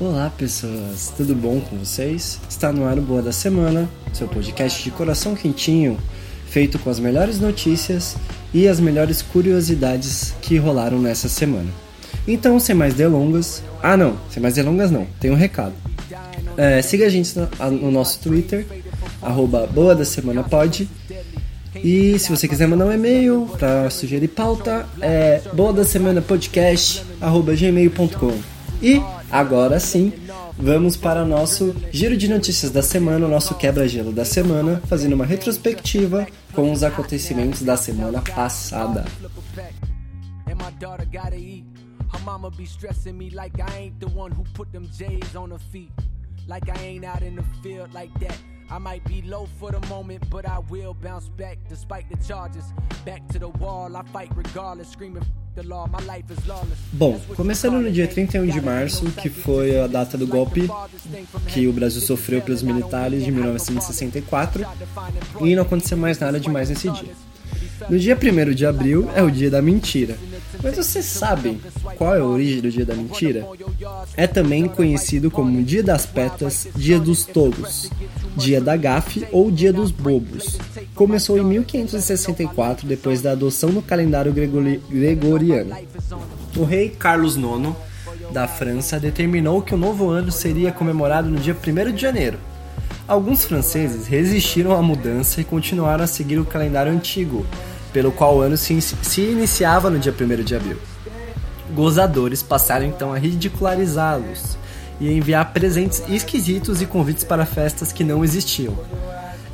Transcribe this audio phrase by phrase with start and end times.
[0.00, 2.40] Olá pessoas, tudo bom com vocês?
[2.48, 5.98] Está no ar o Boa da Semana, seu podcast de coração quentinho,
[6.46, 8.16] feito com as melhores notícias
[8.54, 11.68] e as melhores curiosidades que rolaram nessa semana.
[12.26, 13.62] Então, sem mais delongas.
[13.82, 15.74] Ah, não, sem mais delongas não, tem um recado.
[16.56, 18.66] É, siga a gente no, no nosso Twitter,
[19.20, 20.88] arroba Boa da Semana Pod.
[21.86, 26.20] E se você quiser mandar um e-mail para sugerir pauta, é boa da semana.
[28.82, 30.12] E agora sim,
[30.58, 35.12] vamos para o nosso giro de notícias da semana, o nosso quebra-gelo da semana, fazendo
[35.12, 39.04] uma retrospectiva com os acontecimentos da semana passada.
[47.94, 52.16] Like I might be low for the moment, but I will bounce back despite the
[52.26, 52.64] charges.
[53.04, 55.86] Back to the wall, I fight regardless, screaming "F- the law.
[55.86, 56.76] My life is lawless.
[56.92, 60.68] Bom, começando no dia 31 de março, que foi a data do golpe
[61.52, 64.66] que o Brasil sofreu pelos militares de 1964,
[65.42, 67.10] e não aconteceu mais nada demais nesse dia.
[67.88, 70.16] No dia 1 de abril é o dia da mentira.
[70.62, 71.60] Mas vocês sabem
[71.96, 73.46] qual é a origem do dia da mentira?
[74.16, 77.90] É também conhecido como Dia das Petas, Dia dos Tolos,
[78.36, 80.58] Dia da Gafe ou Dia dos Bobos.
[80.94, 85.74] Começou em 1564, depois da adoção no calendário gregori- gregoriano.
[86.56, 87.74] O rei Carlos IX
[88.32, 92.38] da França determinou que o novo ano seria comemorado no dia 1 de janeiro.
[93.08, 97.46] Alguns franceses resistiram à mudança e continuaram a seguir o calendário antigo,
[97.92, 100.76] pelo qual o ano se, inici- se iniciava no dia 1 de abril.
[101.74, 104.56] Gozadores passaram então a ridicularizá-los
[105.00, 108.76] e enviar presentes esquisitos e convites para festas que não existiam.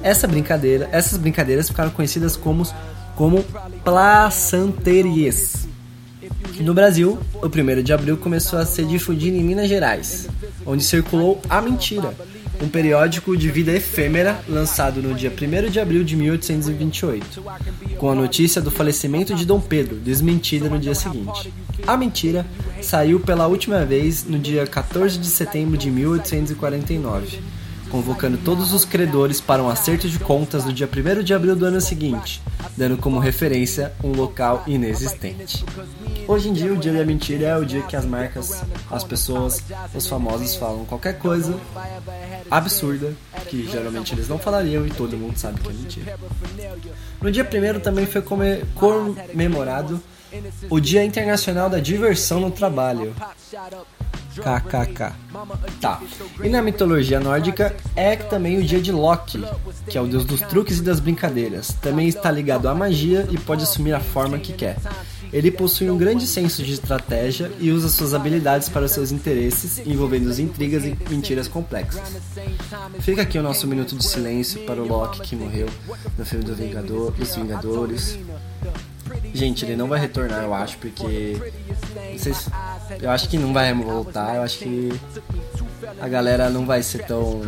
[0.02, 2.66] Essa brincadeira, essas brincadeiras ficaram conhecidas como,
[3.14, 3.44] como
[3.84, 5.68] placenterias.
[6.60, 10.28] No Brasil, o 1 de abril começou a ser difundido em Minas Gerais,
[10.66, 12.14] onde circulou A Mentira,
[12.60, 17.42] um periódico de vida efêmera lançado no dia 1 de abril de 1828,
[17.98, 21.52] com a notícia do falecimento de Dom Pedro, desmentida no dia seguinte.
[21.86, 22.46] A Mentira
[22.82, 27.40] saiu pela última vez no dia 14 de setembro de 1849
[27.90, 31.66] convocando todos os credores para um acerto de contas no dia 1 de abril do
[31.66, 32.40] ano seguinte,
[32.74, 35.62] dando como referência um local inexistente.
[36.26, 39.62] Hoje em dia, o dia da mentira é o dia que as marcas, as pessoas,
[39.94, 41.54] os famosos falam qualquer coisa
[42.50, 43.12] absurda
[43.50, 46.18] que geralmente eles não falariam e todo mundo sabe que é mentira.
[47.20, 50.00] No dia 1 também foi come- comemorado
[50.70, 53.14] o Dia Internacional da Diversão no Trabalho.
[54.34, 55.12] KKK.
[55.80, 56.00] Tá.
[56.42, 59.44] E na mitologia nórdica é também o dia de Loki,
[59.88, 61.76] que é o deus dos truques e das brincadeiras.
[61.82, 64.78] Também está ligado à magia e pode assumir a forma que quer.
[65.32, 70.28] Ele possui um grande senso de estratégia e usa suas habilidades para seus interesses, envolvendo
[70.28, 72.02] as intrigas e mentiras complexas.
[73.00, 75.68] Fica aqui o nosso minuto de silêncio para o Loki que morreu
[76.18, 78.18] no filme do Vingador, dos Vingadores.
[79.42, 81.36] Gente, ele não vai retornar, eu acho, porque.
[83.00, 84.92] eu acho que não vai voltar, eu acho que
[86.00, 87.42] a galera não vai ser tão.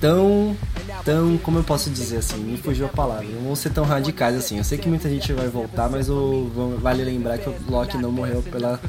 [0.00, 0.56] Tão.
[1.04, 1.38] Tão.
[1.38, 2.38] Como eu posso dizer assim?
[2.38, 3.24] Me fugiu a palavra.
[3.26, 4.58] Não vão ser tão radicais assim.
[4.58, 6.50] Eu sei que muita gente vai voltar, mas o,
[6.80, 8.80] vale lembrar que o Loki não morreu pela,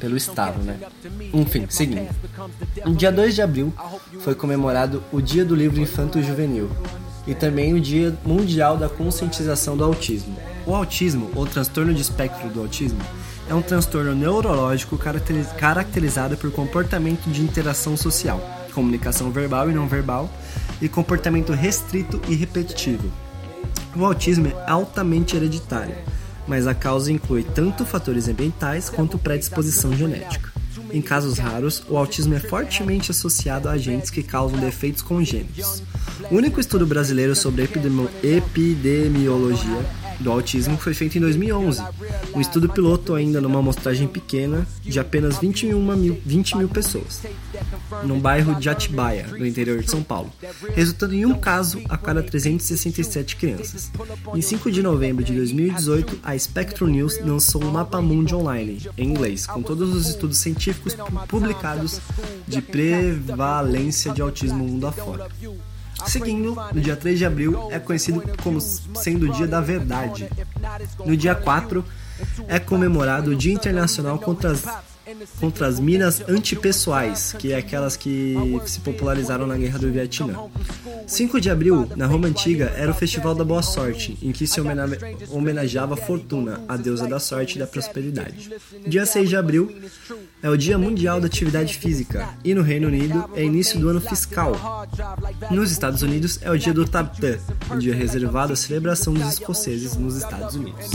[0.00, 0.78] pelo Estado, né?
[1.34, 2.08] Enfim, seguindo.
[2.82, 3.74] No dia 2 de abril
[4.20, 6.70] foi comemorado o Dia do Livro Infanto Juvenil
[7.26, 10.34] e também o Dia Mundial da Conscientização do Autismo.
[10.66, 12.98] O autismo, ou transtorno de espectro do autismo,
[13.48, 18.40] é um transtorno neurológico caracteri- caracterizado por comportamento de interação social,
[18.74, 20.28] comunicação verbal e não verbal,
[20.82, 23.08] e comportamento restrito e repetitivo.
[23.94, 25.94] O autismo é altamente hereditário,
[26.48, 30.52] mas a causa inclui tanto fatores ambientais quanto predisposição genética.
[30.90, 35.82] Em casos raros, o autismo é fortemente associado a agentes que causam defeitos congênitos.
[36.30, 37.68] O único estudo brasileiro sobre
[38.22, 41.82] epidemiologia do autismo foi feito em 2011,
[42.34, 47.22] um estudo piloto ainda numa amostragem pequena de apenas 21 mil, 20 mil pessoas,
[48.02, 50.32] num bairro de Atibaia, no interior de São Paulo,
[50.74, 53.90] resultando em um caso a cada 367 crianças.
[54.34, 59.08] Em 5 de novembro de 2018, a Spectrum News lançou um mapa mundi online, em
[59.10, 62.00] inglês, com todos os estudos científicos pu- publicados
[62.48, 65.28] de prevalência de autismo mundo afora.
[66.04, 70.28] Seguindo, no dia 3 de abril é conhecido como sendo o Dia da Verdade.
[71.04, 71.84] No dia 4
[72.48, 74.64] é comemorado o Dia Internacional contra as,
[75.40, 78.34] contra as minas antipessoais, que é aquelas que
[78.66, 80.38] se popularizaram na Guerra do Vietnã.
[81.06, 84.60] 5 de abril, na Roma Antiga, era o Festival da Boa Sorte, em que se
[85.30, 88.50] homenageava Fortuna, a deusa da sorte e da prosperidade.
[88.86, 89.72] Dia 6 de abril
[90.42, 94.00] é o Dia Mundial da Atividade Física, e no Reino Unido é início do ano
[94.00, 94.86] fiscal.
[95.50, 97.38] Nos Estados Unidos é o Dia do Tartan,
[97.70, 100.90] um dia reservado à celebração dos escoceses nos Estados Unidos.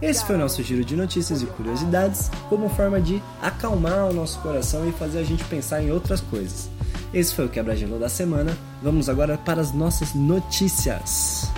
[0.00, 4.40] Esse foi o nosso giro de notícias e curiosidades, como forma de acalmar o nosso
[4.40, 6.68] coração e fazer a gente pensar em outras coisas.
[7.14, 8.56] Esse foi o Quebra-Gelo da semana.
[8.82, 11.48] Vamos agora para as nossas notícias.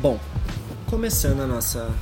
[0.00, 0.18] Bom,
[0.86, 1.94] começando a nossa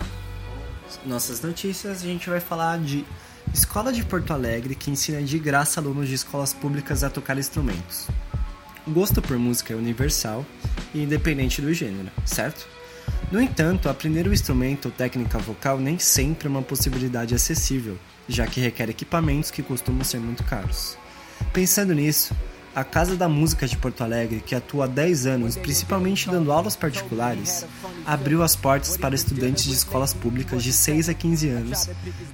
[1.04, 3.04] nossas notícias, a gente vai falar de
[3.52, 8.06] Escola de Porto Alegre que ensina de graça alunos de escolas públicas a tocar instrumentos.
[8.86, 10.46] O gosto por música é universal
[10.94, 12.68] e independente do gênero, certo?
[13.30, 17.98] No entanto, aprender o instrumento ou técnica vocal nem sempre é uma possibilidade acessível,
[18.28, 20.98] já que requer equipamentos que costumam ser muito caros.
[21.52, 22.34] Pensando nisso,
[22.74, 26.74] a Casa da Música de Porto Alegre, que atua há 10 anos, principalmente dando aulas
[26.74, 27.66] particulares,
[28.06, 31.90] abriu as portas para estudantes de escolas públicas de 6 a 15 anos,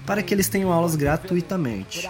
[0.07, 2.09] para que eles tenham aulas gratuitamente.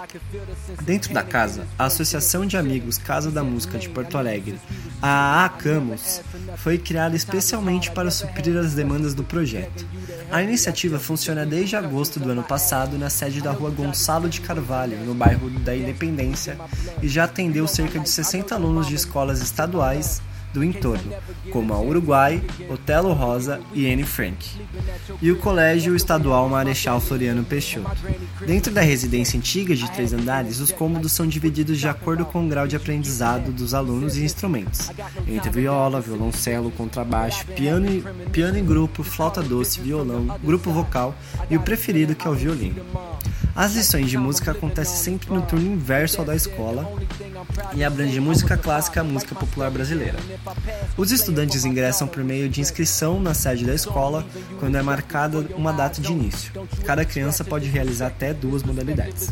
[0.82, 4.58] Dentro da casa, a Associação de Amigos Casa da Música de Porto Alegre,
[5.00, 6.20] a ACAMUS,
[6.58, 9.86] foi criada especialmente para suprir as demandas do projeto.
[10.30, 14.98] A iniciativa funciona desde agosto do ano passado na sede da rua Gonçalo de Carvalho,
[14.98, 16.58] no bairro da Independência,
[17.02, 20.20] e já atendeu cerca de 60 alunos de escolas estaduais
[20.58, 21.14] do entorno,
[21.50, 24.44] como a Uruguai, Otelo Rosa e Anne Frank,
[25.22, 27.88] e o Colégio Estadual Marechal Floriano Peixoto.
[28.44, 32.48] Dentro da residência antiga de três andares, os cômodos são divididos de acordo com o
[32.48, 34.90] grau de aprendizado dos alunos e instrumentos,
[35.26, 38.02] entre viola, violoncelo, contrabaixo, piano,
[38.32, 41.14] piano em grupo, flauta doce, violão, grupo vocal
[41.48, 42.84] e o preferido que é o violino.
[43.58, 46.88] As lições de música acontecem sempre no turno inverso ao da escola
[47.74, 50.16] e abrange música clássica e música popular brasileira.
[50.96, 54.24] Os estudantes ingressam por meio de inscrição na sede da escola
[54.60, 56.52] quando é marcada uma data de início.
[56.84, 59.28] Cada criança pode realizar até duas modalidades.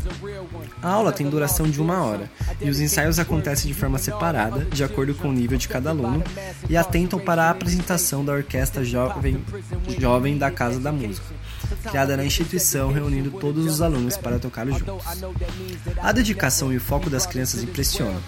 [0.83, 2.29] A aula tem duração de uma hora
[2.59, 6.21] e os ensaios acontecem de forma separada, de acordo com o nível de cada aluno,
[6.69, 9.41] e atentam para a apresentação da orquestra jovem,
[9.97, 11.37] jovem da Casa da Música
[11.83, 15.05] criada na instituição, reunindo todos os alunos para tocar juntos.
[16.01, 18.21] A dedicação e o foco das crianças impressionam.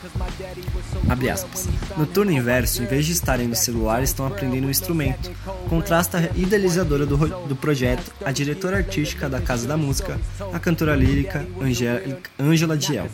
[1.97, 5.31] No turno inverso, em vez de estarem no celular, estão aprendendo um instrumento.
[5.69, 10.19] Contrasta a idealizadora do, do projeto, a diretora artística da Casa da Música,
[10.53, 11.45] a cantora lírica
[12.39, 13.07] Angela Diel.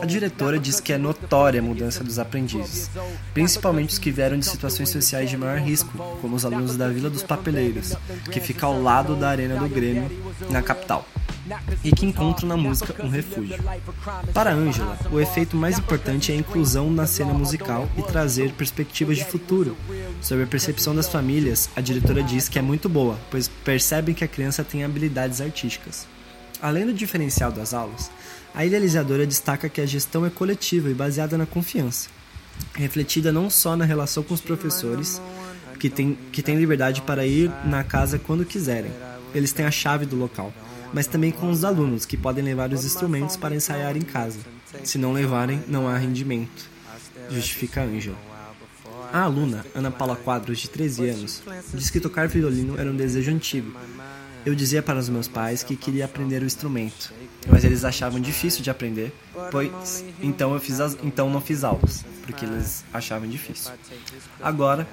[0.00, 2.90] A diretora diz que é notória a mudança dos aprendizes,
[3.32, 5.90] principalmente os que vieram de situações sociais de maior risco,
[6.20, 7.94] como os alunos da Vila dos Papeleiros,
[8.30, 10.10] que fica ao lado da Arena do Grêmio,
[10.50, 11.06] na capital,
[11.82, 13.56] e que encontram na música um refúgio.
[14.34, 19.16] Para Angela, o efeito mais importante é a inclusão na cena musical e trazer perspectivas
[19.16, 19.76] de futuro.
[20.20, 24.24] Sobre a percepção das famílias, a diretora diz que é muito boa, pois percebem que
[24.24, 26.06] a criança tem habilidades artísticas.
[26.60, 28.10] Além do diferencial das aulas,
[28.58, 32.08] a idealizadora destaca que a gestão é coletiva e baseada na confiança,
[32.74, 35.22] refletida não só na relação com os professores,
[35.78, 38.90] que têm que tem liberdade para ir na casa quando quiserem,
[39.32, 40.52] eles têm a chave do local,
[40.92, 44.40] mas também com os alunos, que podem levar os instrumentos para ensaiar em casa.
[44.82, 46.68] Se não levarem, não há rendimento,
[47.30, 48.18] justifica Ângela.
[49.12, 53.30] A aluna, Ana Paula Quadros, de 13 anos, diz que tocar violino era um desejo
[53.30, 53.72] antigo.
[54.44, 57.12] Eu dizia para os meus pais que queria aprender o instrumento,
[57.46, 59.12] mas eles achavam difícil de aprender,
[59.50, 63.72] pois então eu fiz as, então não fiz aulas, porque eles achavam difícil.
[64.40, 64.86] Agora,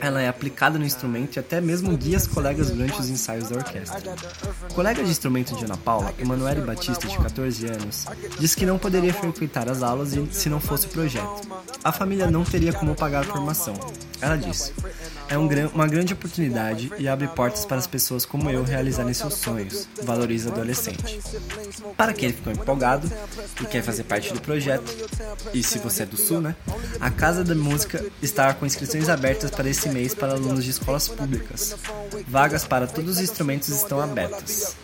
[0.00, 3.56] ela é aplicada no instrumento e até mesmo guia as colegas durante os ensaios da
[3.56, 4.00] orquestra.
[4.70, 8.06] O colega de instrumento de Ana Paula, Emanuele Batista, de 14 anos,
[8.38, 11.48] disse que não poderia frequentar as aulas se não fosse o projeto.
[11.82, 13.74] A família não teria como pagar a formação.
[14.20, 14.72] Ela disse:
[15.28, 19.34] É um, uma grande oportunidade e abre portas para as pessoas como eu realizarem seus
[19.34, 21.20] sonhos, valoriza adolescente.
[21.96, 23.10] Para quem ficou empolgado
[23.60, 24.92] e quer fazer parte do projeto,
[25.52, 26.54] e se você é do Sul, né?
[27.00, 31.08] A Casa da Música está com inscrições abertas para esse mês para alunos de escolas
[31.08, 31.74] públicas.
[32.28, 34.76] Vagas para todos os instrumentos estão abertas.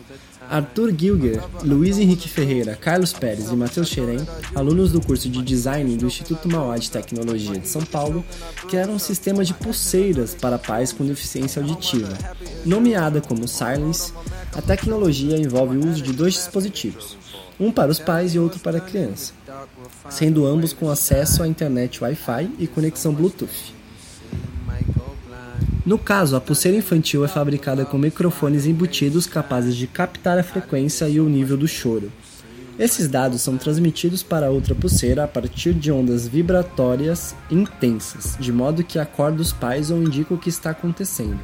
[0.51, 4.19] Arthur Gilger, Luiz Henrique Ferreira, Carlos Pérez e Matheus Xerém,
[4.53, 8.21] alunos do curso de Design do Instituto Mauá de Tecnologia de São Paulo,
[8.67, 12.17] criaram um sistema de pulseiras para pais com deficiência auditiva.
[12.65, 14.11] Nomeada como Silence,
[14.53, 17.17] a tecnologia envolve o uso de dois dispositivos,
[17.57, 19.31] um para os pais e outro para a criança,
[20.09, 23.80] sendo ambos com acesso à internet Wi-Fi e conexão Bluetooth.
[25.83, 31.09] No caso, a pulseira infantil é fabricada com microfones embutidos capazes de captar a frequência
[31.09, 32.11] e o nível do choro.
[32.77, 38.83] Esses dados são transmitidos para outra pulseira a partir de ondas vibratórias intensas, de modo
[38.83, 41.39] que acorda os pais ou indica o que está acontecendo.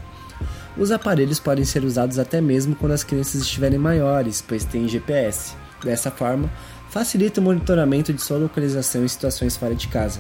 [0.78, 5.56] Os aparelhos podem ser usados até mesmo quando as crianças estiverem maiores, pois têm GPS.
[5.84, 6.48] Dessa forma,
[6.92, 10.20] facilita o monitoramento de sua localização em situações fora de casa.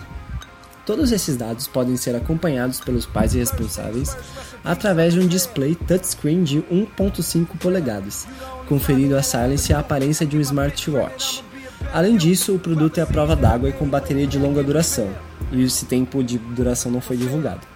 [0.87, 4.15] Todos esses dados podem ser acompanhados pelos pais e responsáveis
[4.63, 8.25] através de um display touchscreen de 1.5 polegadas,
[8.69, 11.43] conferindo a Silence a aparência de um smartwatch.
[11.91, 15.09] Além disso, o produto é à prova d'água e com bateria de longa duração,
[15.51, 17.67] e esse tempo de duração não foi divulgado.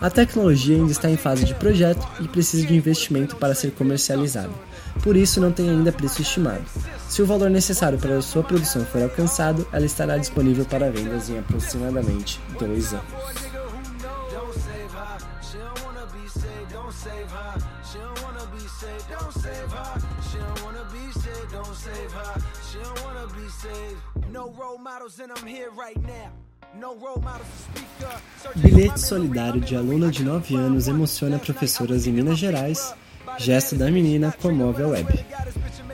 [0.00, 4.52] A tecnologia ainda está em fase de projeto e precisa de investimento para ser comercializada.
[5.02, 6.64] Por isso, não tem ainda preço estimado.
[7.08, 11.38] Se o valor necessário para sua produção for alcançado, ela estará disponível para vendas em
[11.38, 13.04] aproximadamente dois anos.
[28.56, 32.94] Bilhete solidário de aluna de 9 anos emociona professoras em Minas Gerais.
[33.38, 35.24] Gesto da menina comove a web.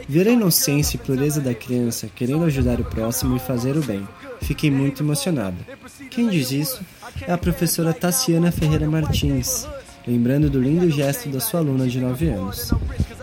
[0.08, 4.06] Ver a inocência e pureza da criança querendo ajudar o próximo e fazer o bem.
[4.40, 5.56] Fiquei muito emocionada.
[6.10, 6.80] Quem diz isso
[7.26, 9.66] é a professora Tassiana Ferreira Martins,
[10.06, 12.72] lembrando do lindo gesto da sua aluna de 9 anos.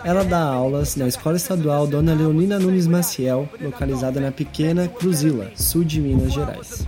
[0.04, 5.84] Ela dá aulas na Escola Estadual Dona Leonina Nunes Maciel, localizada na pequena Cruzila, sul
[5.84, 6.86] de Minas Gerais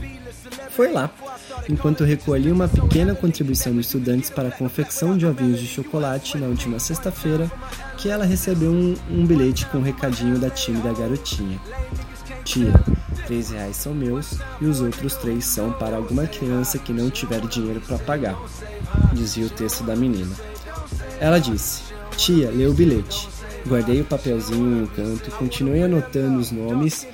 [0.78, 1.10] foi lá,
[1.68, 6.46] enquanto recolhi uma pequena contribuição de estudantes para a confecção de ovinhos de chocolate na
[6.46, 7.50] última sexta-feira,
[7.96, 11.60] que ela recebeu um, um, bilhete com um recadinho da tímida garotinha.
[12.44, 12.72] Tia,
[13.26, 17.40] três reais são meus e os outros três são para alguma criança que não tiver
[17.48, 18.38] dinheiro para pagar,
[19.12, 20.30] dizia o texto da menina.
[21.18, 23.28] Ela disse: Tia, lê o bilhete.
[23.66, 27.04] Guardei o papelzinho em um canto, continuei anotando os nomes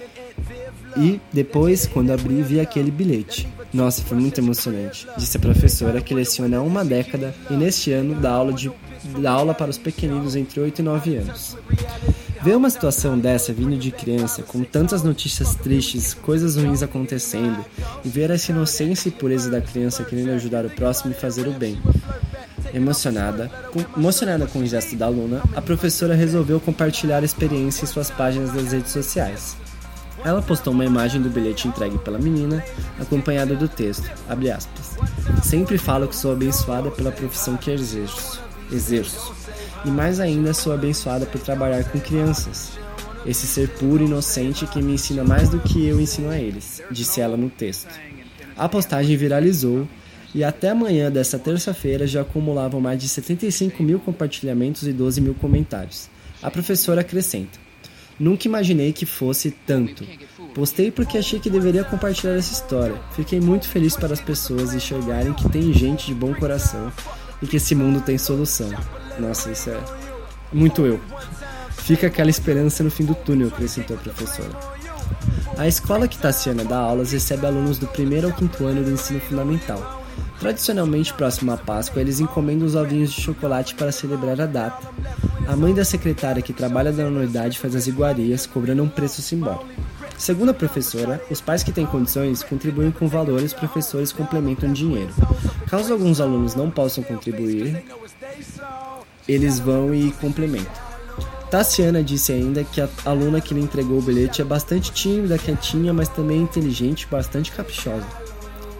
[0.96, 3.48] e depois, quando abri, vi aquele bilhete.
[3.72, 8.14] Nossa, foi muito emocionante, disse a professora que leciona há uma década e neste ano
[8.14, 8.70] dá aula, de,
[9.20, 11.56] dá aula para os pequeninos entre 8 e 9 anos.
[12.44, 17.64] Ver uma situação dessa vindo de criança, com tantas notícias tristes, coisas ruins acontecendo,
[18.04, 21.52] e ver essa inocência e pureza da criança querendo ajudar o próximo e fazer o
[21.52, 21.80] bem.
[22.72, 23.50] Emocionada,
[23.96, 28.52] emocionada com o gesto da aluna, a professora resolveu compartilhar a experiência em suas páginas
[28.52, 29.56] das redes sociais.
[30.24, 32.64] Ela postou uma imagem do bilhete entregue pela menina,
[32.98, 34.96] acompanhada do texto, aspas,
[35.42, 39.34] Sempre falo que sou abençoada pela profissão que exerço, exerço.
[39.84, 42.78] E mais ainda sou abençoada por trabalhar com crianças.
[43.26, 46.82] Esse ser puro e inocente que me ensina mais do que eu ensino a eles,
[46.90, 47.88] disse ela no texto.
[48.56, 49.86] A postagem viralizou
[50.34, 55.34] e até amanhã dessa terça-feira já acumulavam mais de 75 mil compartilhamentos e 12 mil
[55.34, 56.08] comentários.
[56.42, 57.58] A professora acrescenta:
[58.18, 60.04] Nunca imaginei que fosse tanto.
[60.54, 62.94] Postei porque achei que deveria compartilhar essa história.
[63.16, 66.92] Fiquei muito feliz para as pessoas enxergarem que tem gente de bom coração
[67.42, 68.71] e que esse mundo tem solução.
[69.18, 69.80] Nossa, isso é
[70.52, 71.00] Muito eu.
[71.71, 74.75] Fica aquela esperança no fim do túnel, acrescentou a professora.
[75.59, 79.21] A escola que Tassiana dá aulas recebe alunos do primeiro ao quinto ano do ensino
[79.21, 80.02] fundamental.
[80.40, 84.88] Tradicionalmente, próximo à Páscoa, eles encomendam os ovinhos de chocolate para celebrar a data.
[85.46, 89.66] A mãe da secretária que trabalha na unidade faz as iguarias, cobrando um preço simbólico.
[90.16, 94.72] Segundo a professora, os pais que têm condições contribuem com valores e os professores complementam
[94.72, 95.12] dinheiro.
[95.68, 97.84] Caso alguns alunos não possam contribuir,
[99.28, 100.72] eles vão e complementam.
[101.50, 105.92] Tassiana disse ainda que a aluna que lhe entregou o bilhete é bastante tímida, quietinha,
[105.92, 108.06] mas também inteligente e bastante caprichosa.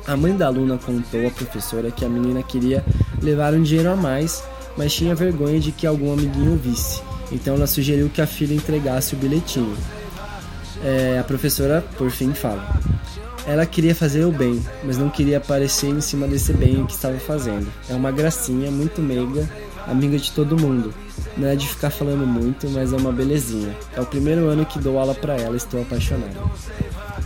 [0.06, 2.85] A mãe da aluna contou à professora que a menina queria
[3.23, 4.42] levar um dinheiro a mais,
[4.76, 9.14] mas tinha vergonha de que algum amiguinho visse, então ela sugeriu que a filha entregasse
[9.14, 9.76] o bilhetinho.
[10.83, 12.78] É, a professora, por fim, fala:
[13.47, 17.19] Ela queria fazer o bem, mas não queria aparecer em cima desse bem que estava
[17.19, 17.66] fazendo.
[17.88, 19.49] É uma gracinha muito meiga
[19.87, 20.93] amiga de todo mundo.
[21.37, 23.76] Não é de ficar falando muito, mas é uma belezinha.
[23.97, 26.50] É o primeiro ano que dou aula pra ela, estou apaixonado.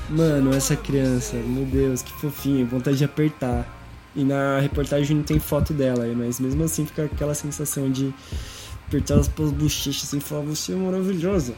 [0.08, 3.77] Mano, essa criança, meu Deus, que fofinha, vontade de apertar.
[4.16, 8.12] E na reportagem não tem foto dela, mas mesmo assim fica aquela sensação de
[8.86, 11.54] apertar as bochechas assim e falar: Você é maravilhosa.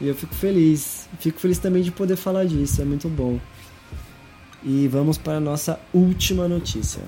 [0.00, 1.08] E eu fico feliz.
[1.18, 3.38] Fico feliz também de poder falar disso, é muito bom.
[4.62, 7.02] E vamos para a nossa última notícia.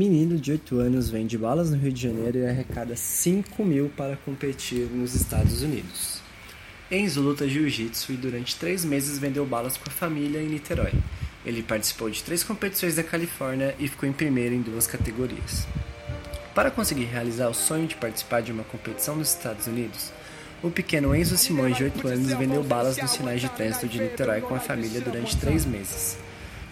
[0.00, 4.16] Menino de 8 anos vende balas no Rio de Janeiro e arrecada 5 mil para
[4.18, 6.20] competir nos Estados Unidos.
[6.88, 10.92] Enzo luta jiu-jitsu e durante três meses vendeu balas com a família em Niterói.
[11.44, 15.66] Ele participou de três competições da Califórnia e ficou em primeiro em duas categorias.
[16.54, 20.12] Para conseguir realizar o sonho de participar de uma competição nos Estados Unidos,
[20.62, 24.42] o pequeno Enzo Simões, de 8 anos, vendeu balas nos sinais de trânsito de Niterói
[24.42, 26.16] com a família durante três meses.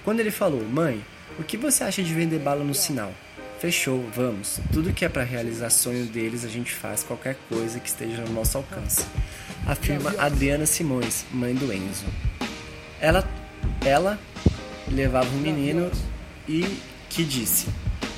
[0.04, 1.04] Quando ele falou, mãe,
[1.38, 3.12] o que você acha de vender bala no sinal?
[3.58, 4.60] Fechou, vamos.
[4.72, 8.32] Tudo que é para realizar sonho deles a gente faz, qualquer coisa que esteja no
[8.32, 9.02] nosso alcance.
[9.66, 12.04] Afirma Adriana Simões, mãe do Enzo.
[13.00, 13.28] Ela,
[13.84, 14.18] ela
[14.88, 15.90] levava um menino
[16.48, 17.66] e que disse: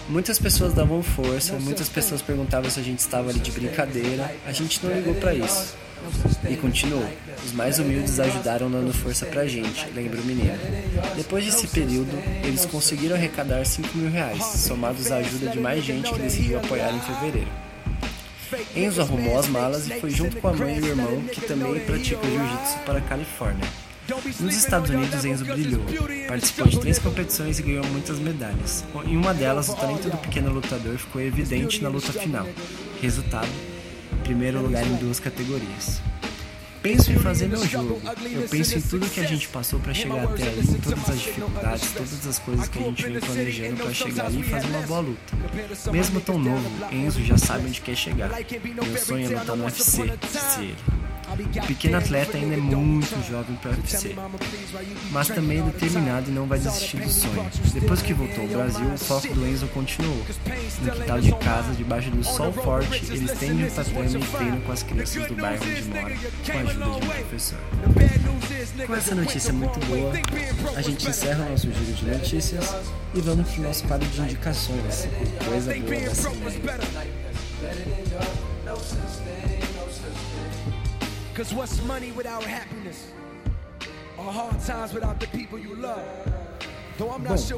[0.09, 4.35] Muitas pessoas davam força, muitas pessoas perguntavam se a gente estava ali de brincadeira.
[4.47, 5.77] A gente não ligou para isso.
[6.49, 7.05] E continuou:
[7.45, 10.59] Os mais humildes ajudaram dando força pra gente, lembra o menino.
[11.15, 12.11] Depois desse período,
[12.43, 16.91] eles conseguiram arrecadar 5 mil reais, somados à ajuda de mais gente que decidiu apoiar
[16.91, 17.51] em fevereiro.
[18.75, 21.79] Enzo arrumou as malas e foi junto com a mãe e o irmão, que também
[21.81, 23.69] pratica jiu-jitsu, para a Califórnia.
[24.41, 25.83] Nos Estados Unidos, Enzo brilhou,
[26.27, 28.83] participou de três competições e ganhou muitas medalhas.
[29.05, 32.47] Em uma delas, o talento do pequeno lutador ficou evidente na luta final.
[33.03, 33.49] Resultado:
[34.25, 36.01] primeiro lugar em duas categorias.
[36.81, 38.01] Penso em fazer meu jogo.
[38.33, 41.19] Eu penso em tudo que a gente passou para chegar até ali, em todas as
[41.21, 44.83] dificuldades, todas as coisas que a gente vem planejando para chegar ali e fazer uma
[44.83, 45.91] boa luta.
[45.93, 48.31] Mesmo tão novo, Enzo já sabe onde quer chegar.
[48.31, 50.98] Meu sonho é lutar no UFC, disse ele.
[51.29, 54.17] O pequeno atleta ainda é muito jovem para UFC,
[55.11, 57.47] mas também é determinado e não vai desistir do sonho.
[57.75, 60.25] Depois que voltou ao Brasil, o foco do Enzo continuou.
[60.83, 64.73] No quintal de casa, debaixo do sol forte, ele estende o tatame e treina com
[64.73, 67.59] as crianças do bairro onde mora, com a ajuda de um professor.
[68.87, 70.13] Com essa notícia muito boa,
[70.77, 72.75] a gente encerra o nosso giro de notícias
[73.15, 75.09] e vamos para o nosso quadro de indicações.
[75.45, 78.08] Coisa boa da semana.
[81.39, 83.13] Cause what's money without happiness?
[84.19, 86.03] Or hard times without the people you love?
[86.99, 87.55] Bom, uma coisa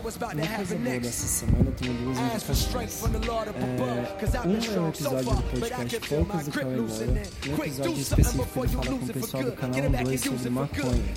[0.84, 3.02] boa dessa semana eu tenho duas indicações.
[3.02, 8.68] É, um é um episódio do podcast Poucos do Cauê Moura, um episódio específico ele
[8.68, 11.14] fala com o pessoal do canal 2 sobre maconha.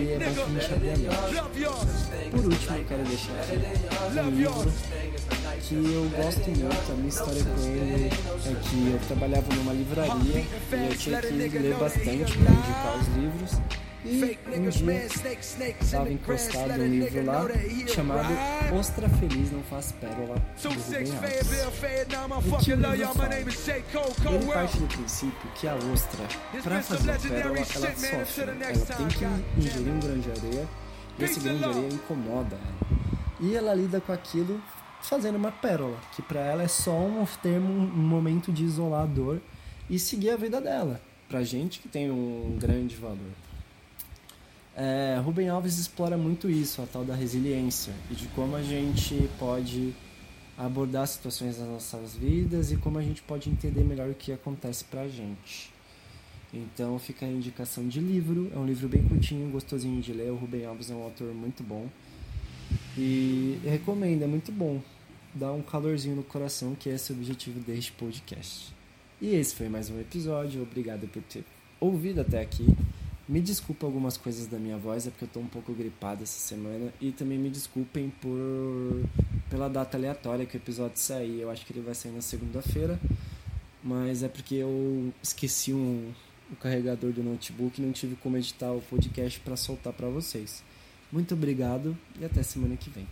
[0.00, 0.69] Nigga,
[2.30, 4.72] por último, eu quero deixar aqui um livro
[5.62, 6.92] que eu gosto muito.
[6.92, 10.46] A minha história com ele é que eu trabalhava numa livraria e
[10.90, 13.79] eu tinha que ler bastante para indicar os livros.
[14.02, 17.46] E um dia estava encostado um livro lá
[17.86, 18.32] chamado
[18.78, 21.52] Ostra Feliz Não Faz Pérola do Rubem Alves.
[22.46, 23.36] O que o livro fala?
[23.36, 26.24] Ele parte do princípio que a ostra,
[26.62, 28.50] para fazer a pérola, ela sofre.
[28.50, 29.24] Ela tem que
[29.60, 30.68] ingerir um grão de areia
[31.18, 33.00] e esse grão de areia incomoda ela.
[33.38, 34.62] E ela lida com aquilo
[35.02, 39.40] fazendo uma pérola, que para ela é só um termo, um momento de isolador
[39.90, 41.02] e seguir a vida dela.
[41.28, 43.18] Pra gente que tem um grande valor.
[44.76, 49.28] É, Rubem Alves explora muito isso, a tal da resiliência e de como a gente
[49.38, 49.94] pode
[50.56, 54.84] abordar situações das nossas vidas e como a gente pode entender melhor o que acontece
[54.84, 55.72] pra gente.
[56.52, 60.30] Então fica a indicação de livro, é um livro bem curtinho, gostosinho de ler.
[60.30, 61.88] O Rubem Alves é um autor muito bom.
[62.96, 64.80] E recomendo, é muito bom.
[65.32, 68.74] Dá um calorzinho no coração, que é o objetivo deste podcast.
[69.20, 70.62] E esse foi mais um episódio.
[70.62, 71.44] Obrigado por ter
[71.78, 72.66] ouvido até aqui.
[73.30, 76.40] Me desculpa algumas coisas da minha voz, é porque eu tô um pouco gripado essa
[76.40, 76.92] semana.
[77.00, 79.04] E também me desculpem por
[79.48, 81.38] pela data aleatória que o episódio sair.
[81.38, 82.98] Eu acho que ele vai sair na segunda-feira.
[83.84, 86.10] Mas é porque eu esqueci um,
[86.50, 90.60] o carregador do notebook e não tive como editar o podcast para soltar para vocês.
[91.12, 93.06] Muito obrigado e até semana que vem.